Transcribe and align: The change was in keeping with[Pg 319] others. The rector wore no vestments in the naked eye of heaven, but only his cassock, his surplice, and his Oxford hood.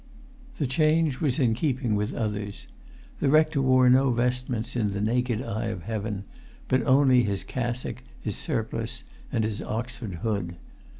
The 0.57 0.65
change 0.65 1.21
was 1.21 1.37
in 1.37 1.53
keeping 1.53 1.91
with[Pg 1.91 2.09
319] 2.09 2.17
others. 2.23 2.67
The 3.19 3.29
rector 3.29 3.61
wore 3.61 3.87
no 3.87 4.09
vestments 4.09 4.75
in 4.75 4.93
the 4.93 4.99
naked 4.99 5.43
eye 5.43 5.65
of 5.67 5.83
heaven, 5.83 6.23
but 6.67 6.81
only 6.87 7.21
his 7.21 7.43
cassock, 7.43 8.01
his 8.19 8.35
surplice, 8.35 9.03
and 9.31 9.43
his 9.43 9.61
Oxford 9.61 10.15
hood. 10.25 10.55